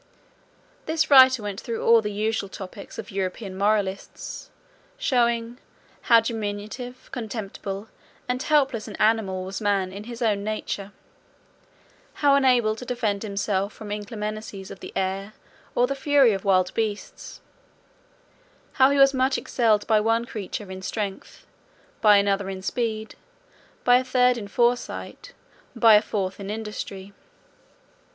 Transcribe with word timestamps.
This 0.87 1.11
writer 1.11 1.43
went 1.43 1.61
through 1.61 1.85
all 1.85 2.01
the 2.01 2.11
usual 2.11 2.49
topics 2.49 2.97
of 2.97 3.11
European 3.11 3.55
moralists, 3.55 4.49
showing 4.97 5.59
"how 6.09 6.19
diminutive, 6.21 7.11
contemptible, 7.11 7.87
and 8.27 8.41
helpless 8.41 8.87
an 8.87 8.95
animal 8.95 9.45
was 9.45 9.61
man 9.61 9.91
in 9.93 10.05
his 10.05 10.23
own 10.23 10.43
nature; 10.43 10.91
how 12.15 12.33
unable 12.33 12.75
to 12.77 12.83
defend 12.83 13.21
himself 13.21 13.73
from 13.73 13.91
inclemencies 13.91 14.71
of 14.71 14.79
the 14.79 14.91
air, 14.95 15.33
or 15.75 15.85
the 15.85 15.93
fury 15.93 16.33
of 16.33 16.43
wild 16.43 16.73
beasts: 16.73 17.39
how 18.73 18.87
much 18.87 19.11
he 19.13 19.17
was 19.19 19.37
excelled 19.37 19.85
by 19.85 19.99
one 19.99 20.25
creature 20.25 20.71
in 20.71 20.81
strength, 20.81 21.45
by 22.01 22.17
another 22.17 22.49
in 22.49 22.63
speed, 22.63 23.13
by 23.83 23.97
a 23.97 24.03
third 24.03 24.35
in 24.35 24.47
foresight, 24.47 25.33
by 25.75 25.93
a 25.93 26.01
fourth 26.01 26.39
in 26.39 26.49
industry." 26.49 27.13